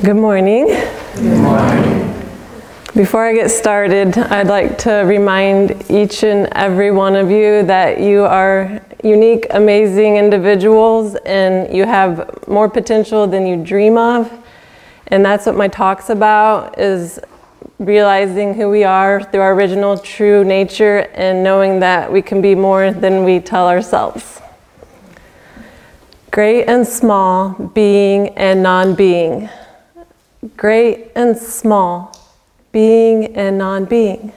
[0.00, 0.68] Good morning.
[1.16, 2.14] Good morning.
[2.94, 7.98] Before I get started, I'd like to remind each and every one of you that
[7.98, 14.32] you are unique, amazing individuals and you have more potential than you dream of.
[15.08, 17.18] And that's what my talk's about is
[17.80, 22.54] realizing who we are through our original true nature and knowing that we can be
[22.54, 24.40] more than we tell ourselves.
[26.30, 29.50] Great and small, being and non-being
[30.56, 32.16] great and small,
[32.72, 34.32] being and non being.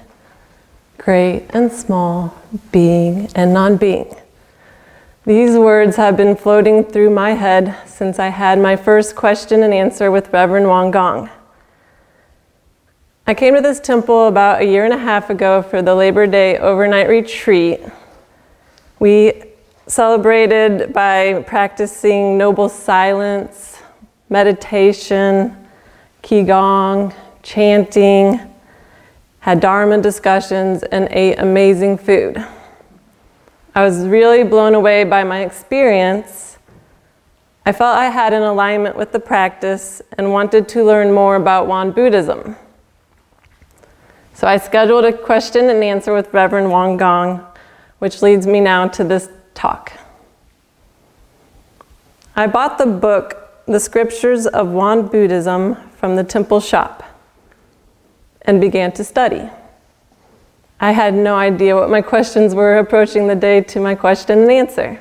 [0.98, 2.36] Great and small,
[2.72, 4.16] being and non being.
[5.26, 9.74] These words have been floating through my head since I had my first question and
[9.74, 11.30] answer with Reverend Wang Gong.
[13.28, 16.26] I came to this temple about a year and a half ago for the Labor
[16.26, 17.82] Day overnight retreat.
[19.00, 19.44] We
[19.86, 23.78] celebrated by practicing noble silence,
[24.30, 25.56] meditation,
[26.24, 28.40] qigong, chanting,
[29.40, 32.44] had Dharma discussions, and ate amazing food.
[33.74, 36.58] I was really blown away by my experience.
[37.66, 41.68] I felt I had an alignment with the practice and wanted to learn more about
[41.68, 42.56] Won Buddhism.
[44.34, 47.46] So I scheduled a question and answer with Reverend Wang Gong,
[48.00, 49.94] which leads me now to this talk.
[52.36, 57.04] I bought the book, The Scriptures of Won Buddhism from the temple shop
[58.42, 59.48] and began to study.
[60.80, 64.52] I had no idea what my questions were approaching the day to my question and
[64.52, 65.00] answer.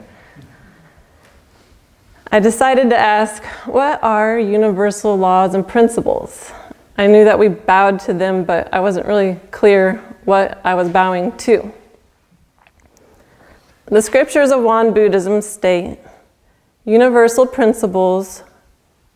[2.30, 6.52] I decided to ask, what are universal laws and principles?
[6.98, 10.90] I knew that we bowed to them, but I wasn't really clear what I was
[10.90, 11.72] bowing to.
[13.86, 15.98] The scriptures of Won Buddhism state
[16.84, 18.42] universal principles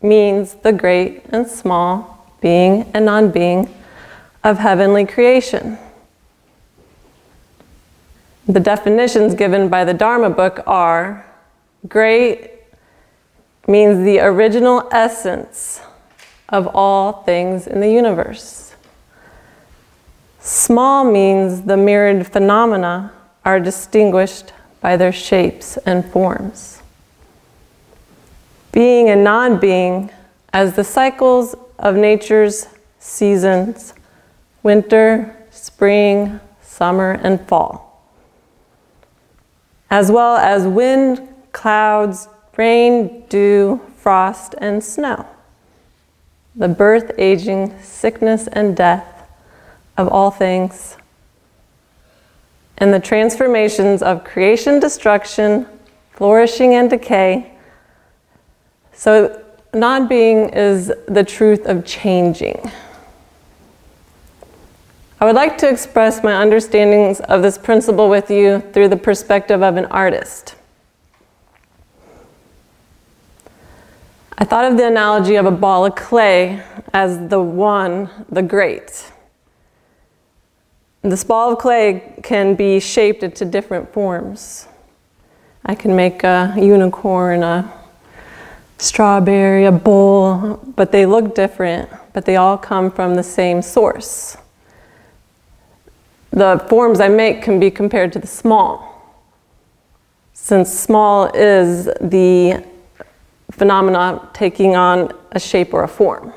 [0.03, 3.73] means the great and small, being and non being
[4.43, 5.79] of heavenly creation.
[8.47, 11.25] The definitions given by the Dharma book are
[11.89, 12.51] great
[13.67, 15.81] means the original essence
[16.51, 18.75] of all things in the universe.
[20.41, 23.13] Small means the mirrored phenomena
[23.47, 24.53] are distinguished
[24.83, 26.83] by their shapes and forms
[28.75, 30.11] being and non being
[30.53, 32.67] as the cycles of nature's
[32.99, 33.95] seasons
[34.65, 38.03] winter, spring, summer, and fall,
[39.91, 41.21] as well as wind,
[41.53, 45.25] clouds, rain, dew, frost, and snow,
[46.57, 49.29] the birth, aging, sickness, and death
[49.97, 50.97] of all things,
[52.79, 55.67] and the transformations of creation, destruction,
[56.11, 57.54] flourishing, and decay
[58.95, 62.71] so, non being is the truth of changing.
[65.21, 69.63] I would like to express my understandings of this principle with you through the perspective
[69.63, 70.55] of an artist.
[74.37, 76.63] I thought of the analogy of a ball of clay
[76.93, 79.11] as the one, the great.
[81.03, 84.67] This ball of clay can be shaped into different forms.
[85.65, 87.73] I can make a unicorn, a
[88.85, 94.37] strawberry, a bowl, but they look different, but they all come from the same source.
[96.31, 98.91] The forms I make can be compared to the small,
[100.33, 102.65] since small is the
[103.51, 106.33] phenomena taking on a shape or a form.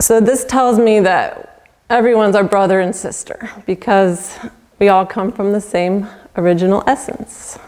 [0.00, 4.38] So this tells me that everyone's our brother and sister because
[4.78, 7.58] we all come from the same original essence.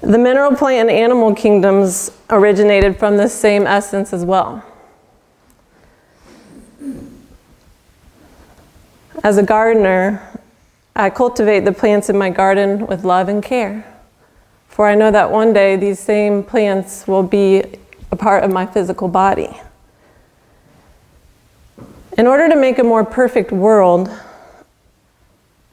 [0.00, 4.64] The mineral, plant, and animal kingdoms originated from the same essence as well.
[9.22, 10.26] As a gardener,
[10.96, 13.84] I cultivate the plants in my garden with love and care.
[14.68, 17.62] For I know that one day these same plants will be
[18.10, 19.60] a part of my physical body.
[22.16, 24.10] In order to make a more perfect world,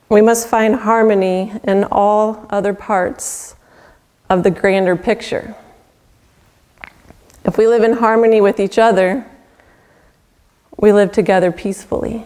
[0.10, 3.56] we must find harmony in all other parts
[4.30, 5.56] of the grander picture.
[7.46, 9.26] If we live in harmony with each other,
[10.78, 12.26] we live together peacefully.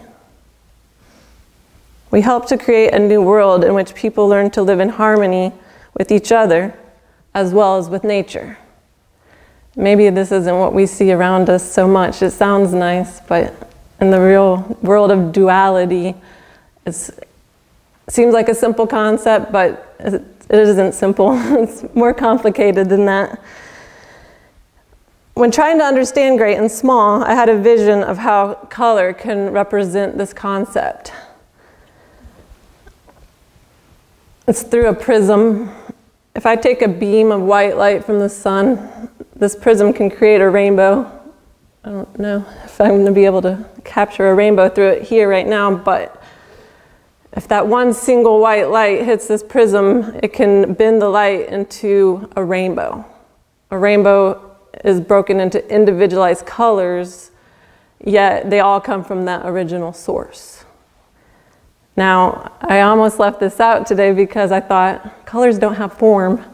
[2.10, 5.52] We help to create a new world in which people learn to live in harmony
[5.94, 6.74] with each other
[7.34, 8.58] as well as with nature.
[9.74, 12.20] Maybe this isn't what we see around us so much.
[12.20, 13.70] It sounds nice, but
[14.00, 16.14] in the real world of duality,
[16.84, 17.10] it
[18.08, 19.96] seems like a simple concept, but
[20.48, 21.32] it isn't simple.
[21.62, 23.42] it's more complicated than that.
[25.34, 29.50] When trying to understand great and small, I had a vision of how color can
[29.50, 31.12] represent this concept.
[34.46, 35.70] It's through a prism.
[36.34, 40.40] If I take a beam of white light from the sun, this prism can create
[40.40, 41.10] a rainbow.
[41.84, 45.02] I don't know if I'm going to be able to capture a rainbow through it
[45.02, 46.21] here right now, but
[47.34, 52.28] if that one single white light hits this prism, it can bend the light into
[52.36, 53.04] a rainbow.
[53.70, 57.30] A rainbow is broken into individualized colors,
[58.04, 60.64] yet they all come from that original source.
[61.96, 66.44] Now, I almost left this out today because I thought colors don't have form.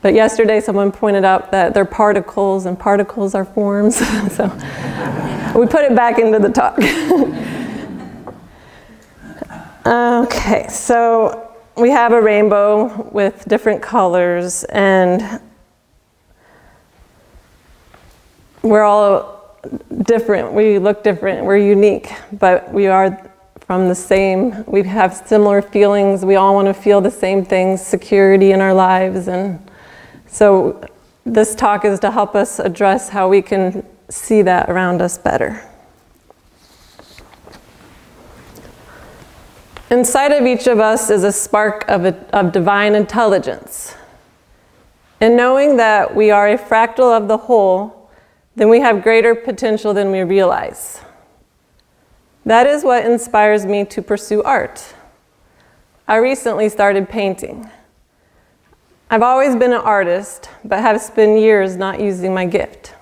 [0.00, 3.96] But yesterday someone pointed out that they're particles and particles are forms.
[4.32, 4.46] so
[5.56, 6.78] we put it back into the talk.
[9.88, 15.40] okay, so we have a rainbow with different colors and
[18.62, 19.58] we're all
[20.02, 20.52] different.
[20.52, 21.44] We look different.
[21.46, 23.30] We're unique, but we are
[23.60, 24.64] from the same.
[24.66, 26.24] We have similar feelings.
[26.24, 29.28] We all want to feel the same things, security in our lives.
[29.28, 29.70] And
[30.26, 30.84] so
[31.24, 35.67] this talk is to help us address how we can see that around us better.
[39.90, 43.94] Inside of each of us is a spark of, a, of divine intelligence.
[45.20, 48.10] And knowing that we are a fractal of the whole,
[48.54, 51.00] then we have greater potential than we realize.
[52.44, 54.94] That is what inspires me to pursue art.
[56.06, 57.70] I recently started painting.
[59.10, 62.94] I've always been an artist, but have spent years not using my gift.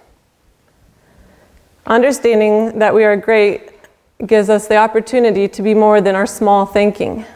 [1.85, 3.76] Understanding that we are great
[4.25, 7.27] gives us the opportunity to be more than our small thinking.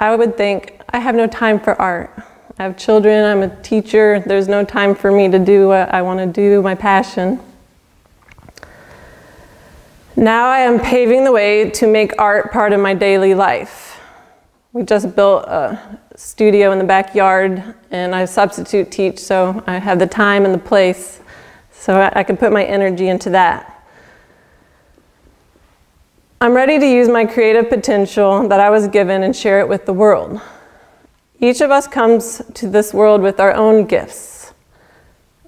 [0.00, 2.10] I would think, I have no time for art.
[2.58, 6.02] I have children, I'm a teacher, there's no time for me to do what I
[6.02, 7.40] want to do, my passion.
[10.16, 14.00] Now I am paving the way to make art part of my daily life.
[14.72, 19.98] We just built a studio in the backyard and I substitute teach, so I have
[19.98, 21.20] the time and the place,
[21.72, 23.79] so I can put my energy into that.
[26.42, 29.84] I'm ready to use my creative potential that I was given and share it with
[29.84, 30.40] the world.
[31.38, 34.54] Each of us comes to this world with our own gifts.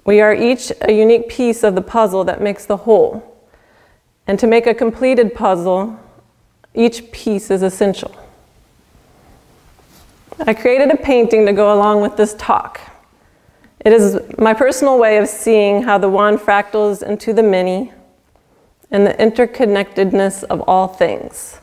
[0.05, 3.43] We are each a unique piece of the puzzle that makes the whole.
[4.27, 5.99] And to make a completed puzzle,
[6.75, 8.15] each piece is essential.
[10.41, 12.79] I created a painting to go along with this talk.
[13.79, 17.91] It is my personal way of seeing how the one fractals into the many
[18.93, 21.59] and the interconnectedness of all things.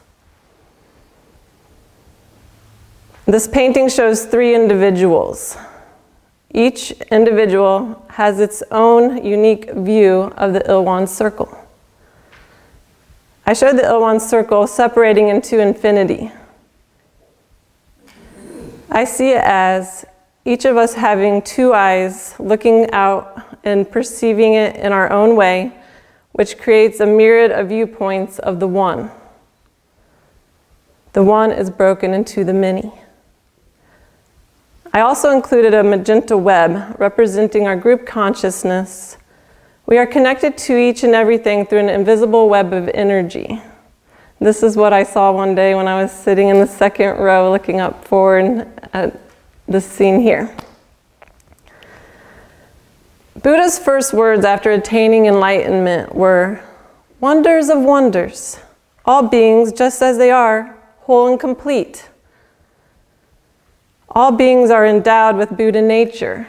[3.25, 5.57] This painting shows three individuals.
[6.53, 11.57] Each individual has its own unique view of the Il-Won circle.
[13.47, 16.33] I showed the Il-Won circle separating into infinity.
[18.91, 20.05] I see it as
[20.45, 25.73] each of us having two eyes looking out and perceiving it in our own way,
[26.41, 29.11] which creates a myriad of viewpoints of the one.
[31.13, 32.91] The one is broken into the many.
[34.91, 39.19] I also included a magenta web representing our group consciousness.
[39.85, 43.61] We are connected to each and everything through an invisible web of energy.
[44.39, 47.51] This is what I saw one day when I was sitting in the second row
[47.51, 49.21] looking up forward at
[49.69, 50.57] this scene here.
[53.43, 56.63] Buddha's first words after attaining enlightenment were,
[57.21, 58.59] Wonders of wonders,
[59.05, 62.09] all beings just as they are, whole and complete.
[64.09, 66.47] All beings are endowed with Buddha nature.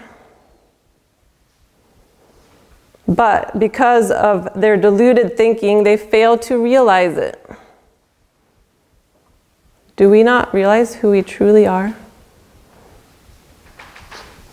[3.07, 7.45] But because of their deluded thinking, they fail to realize it.
[9.97, 11.95] Do we not realize who we truly are?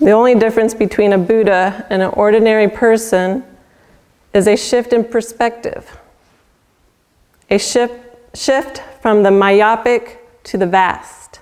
[0.01, 3.43] The only difference between a Buddha and an ordinary person
[4.33, 5.99] is a shift in perspective,
[7.51, 7.95] a shift,
[8.37, 11.41] shift from the myopic to the vast.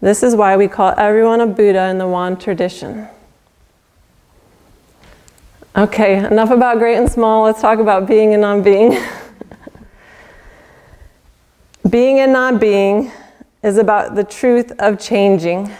[0.00, 3.08] This is why we call everyone a Buddha in the Won tradition.
[5.76, 7.44] Okay, enough about great and small.
[7.44, 8.92] Let's talk about being and non being.
[11.90, 13.12] being and non being
[13.62, 15.70] is about the truth of changing.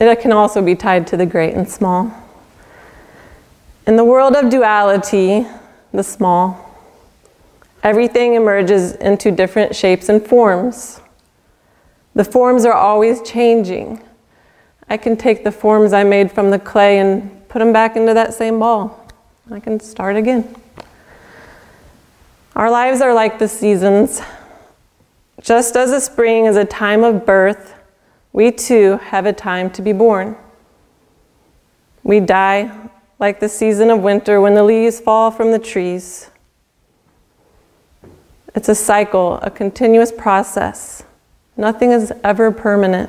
[0.00, 2.12] It can also be tied to the great and small.
[3.86, 5.46] In the world of duality,
[5.92, 6.74] the small,
[7.82, 11.00] everything emerges into different shapes and forms.
[12.14, 14.02] The forms are always changing.
[14.88, 18.14] I can take the forms I made from the clay and put them back into
[18.14, 19.08] that same ball.
[19.50, 20.54] I can start again.
[22.56, 24.20] Our lives are like the seasons.
[25.40, 27.73] Just as the spring is a time of birth,
[28.34, 30.36] we too have a time to be born.
[32.02, 36.30] We die like the season of winter when the leaves fall from the trees.
[38.52, 41.04] It's a cycle, a continuous process.
[41.56, 43.08] Nothing is ever permanent.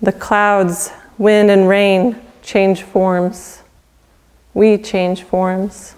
[0.00, 3.62] The clouds, wind, and rain change forms.
[4.54, 5.96] We change forms.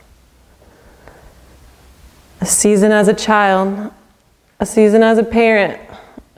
[2.40, 3.92] A season as a child,
[4.60, 5.87] a season as a parent,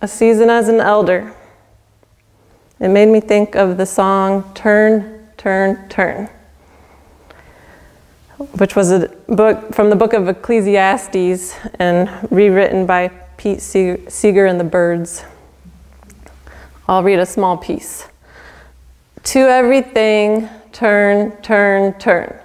[0.01, 1.35] a season as an elder.
[2.79, 6.29] It made me think of the song Turn, Turn, Turn,
[8.57, 14.59] which was a book from the book of Ecclesiastes and rewritten by Pete Seeger and
[14.59, 15.25] the Byrds.
[16.89, 18.09] I'll read a small piece.
[19.23, 22.39] To everything, turn, turn, turn.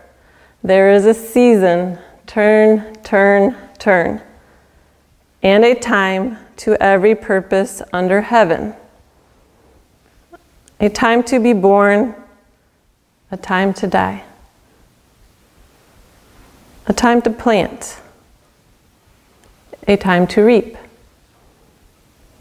[0.62, 1.98] There is a season,
[2.28, 4.22] turn, turn, turn,
[5.42, 8.74] and a time to every purpose under heaven.
[10.80, 12.16] A time to be born,
[13.32, 14.24] a time to die,
[16.88, 18.00] a time to plant,
[19.88, 20.78] a time to reap,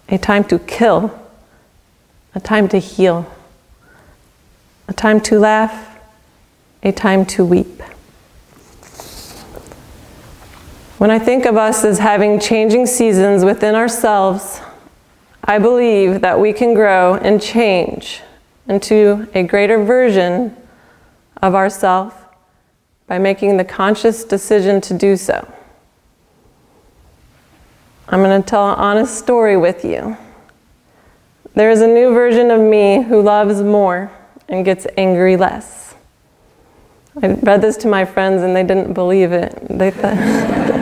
[0.09, 1.19] a time to kill,
[2.35, 3.31] a time to heal,
[4.89, 5.99] a time to laugh,
[6.83, 7.83] a time to weep.
[11.05, 14.63] When I think of us as having changing seasons within ourselves,
[15.45, 18.23] I believe that we can grow and change
[18.69, 20.57] into a greater version
[21.43, 22.25] of ourself
[23.07, 25.47] by making the conscious decision to do so.
[28.09, 30.17] I'm going to tell an honest story with you.
[31.53, 34.11] There is a new version of me who loves more
[34.49, 35.95] and gets angry less.
[37.23, 39.55] I read this to my friends and they didn't believe it.
[39.69, 40.17] They thought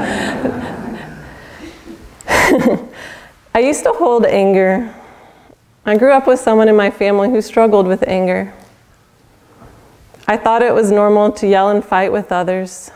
[3.55, 4.95] I used to hold anger.
[5.85, 8.53] I grew up with someone in my family who struggled with anger.
[10.27, 12.91] I thought it was normal to yell and fight with others.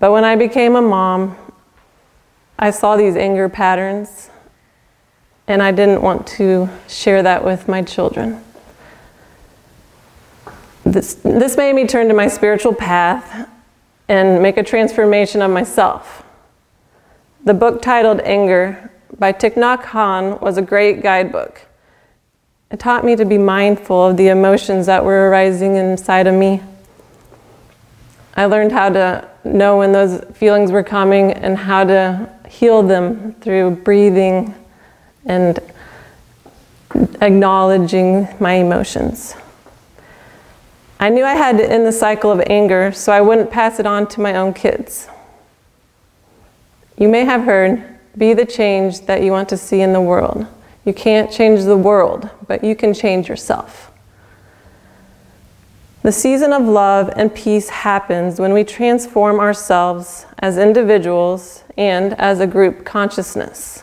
[0.00, 1.36] But when I became a mom,
[2.58, 4.30] I saw these anger patterns
[5.46, 8.42] and I didn't want to share that with my children.
[10.84, 13.48] This, this made me turn to my spiritual path
[14.08, 16.24] and make a transformation of myself.
[17.42, 21.62] The book titled Anger by Thich Nhat Hanh was a great guidebook.
[22.70, 26.60] It taught me to be mindful of the emotions that were arising inside of me.
[28.34, 33.32] I learned how to know when those feelings were coming and how to heal them
[33.40, 34.54] through breathing
[35.24, 35.58] and
[37.22, 39.34] acknowledging my emotions.
[40.98, 43.86] I knew I had to end the cycle of anger so I wouldn't pass it
[43.86, 45.08] on to my own kids.
[47.00, 50.46] You may have heard, be the change that you want to see in the world.
[50.84, 53.90] You can't change the world, but you can change yourself.
[56.02, 62.38] The season of love and peace happens when we transform ourselves as individuals and as
[62.38, 63.82] a group consciousness.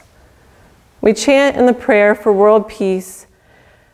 [1.02, 3.26] We chant in the prayer for world peace,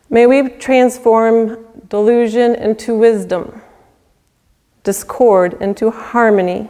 [0.10, 3.62] may we transform delusion into wisdom,
[4.84, 6.70] discord into harmony,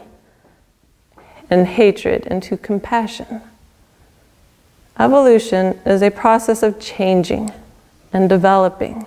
[1.53, 3.41] and hatred into compassion.
[4.99, 7.51] Evolution is a process of changing
[8.11, 9.05] and developing.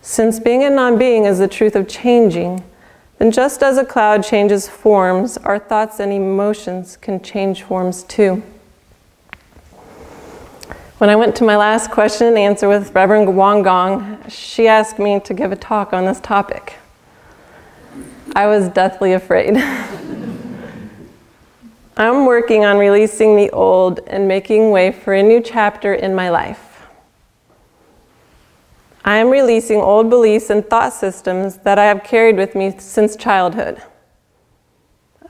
[0.00, 2.64] Since being and non being is the truth of changing,
[3.18, 8.42] then just as a cloud changes forms, our thoughts and emotions can change forms too.
[10.96, 14.98] When I went to my last question and answer with Reverend Wang Gong, she asked
[14.98, 16.76] me to give a talk on this topic.
[18.34, 19.56] I was deathly afraid.
[22.00, 26.30] I'm working on releasing the old and making way for a new chapter in my
[26.30, 26.86] life.
[29.04, 33.16] I am releasing old beliefs and thought systems that I have carried with me since
[33.16, 33.82] childhood.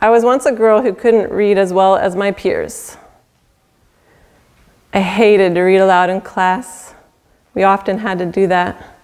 [0.00, 2.96] I was once a girl who couldn't read as well as my peers.
[4.94, 6.94] I hated to read aloud in class.
[7.52, 8.96] We often had to do that.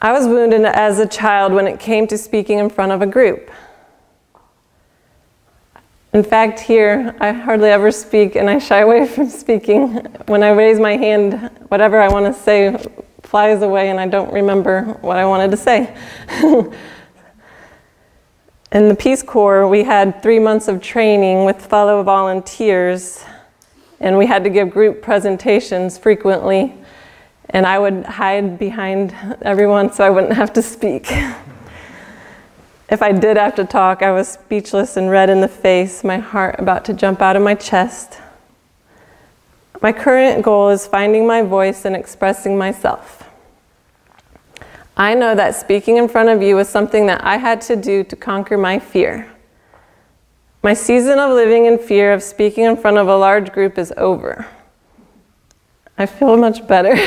[0.00, 3.06] I was wounded as a child when it came to speaking in front of a
[3.06, 3.50] group.
[6.14, 9.94] In fact, here, I hardly ever speak and I shy away from speaking.
[10.26, 12.82] When I raise my hand, whatever I want to say
[13.22, 15.94] flies away and I don't remember what I wanted to say.
[18.72, 23.24] In the Peace Corps, we had three months of training with fellow volunteers
[24.00, 26.74] and we had to give group presentations frequently,
[27.50, 31.12] and I would hide behind everyone so I wouldn't have to speak.
[32.88, 36.18] if I did have to talk, I was speechless and red in the face, my
[36.18, 38.18] heart about to jump out of my chest.
[39.82, 43.28] My current goal is finding my voice and expressing myself.
[44.96, 48.02] I know that speaking in front of you was something that I had to do
[48.04, 49.30] to conquer my fear.
[50.62, 53.92] My season of living in fear of speaking in front of a large group is
[53.96, 54.46] over.
[55.96, 56.94] I feel much better.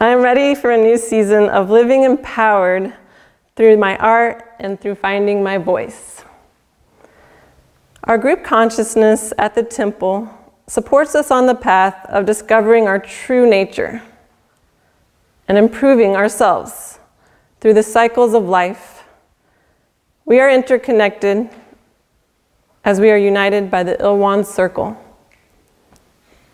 [0.00, 2.92] I am ready for a new season of living empowered
[3.56, 6.24] through my art and through finding my voice.
[8.04, 10.28] Our group consciousness at the temple
[10.66, 14.02] supports us on the path of discovering our true nature
[15.46, 16.98] and improving ourselves
[17.60, 19.04] through the cycles of life.
[20.24, 21.48] We are interconnected
[22.84, 25.00] as we are united by the Il-Won circle.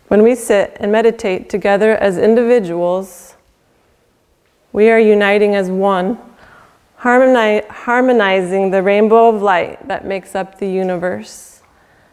[0.07, 3.35] When we sit and meditate together as individuals,
[4.73, 6.17] we are uniting as one,
[7.01, 11.61] harmonizing the rainbow of light that makes up the universe.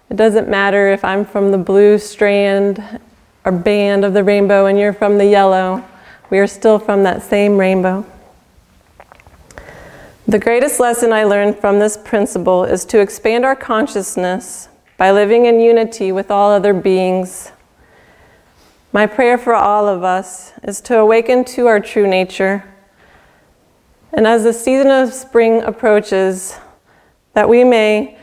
[0.09, 3.00] It doesn't matter if I'm from the blue strand
[3.45, 5.85] or band of the rainbow and you're from the yellow.
[6.30, 8.07] We are still from that same rainbow.
[10.26, 15.45] The greatest lesson I learned from this principle is to expand our consciousness by living
[15.45, 17.52] in unity with all other beings.
[18.92, 22.64] My prayer for all of us is to awaken to our true nature.
[24.12, 26.57] And as the season of spring approaches,
[27.35, 28.19] that we may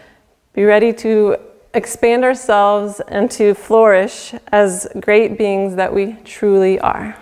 [0.53, 1.37] be ready to
[1.73, 7.15] expand ourselves and to flourish as great beings that we truly are.